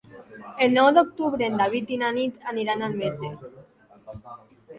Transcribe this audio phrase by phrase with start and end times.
[0.65, 3.31] El nou d'octubre en David i na Nit aniran al metge.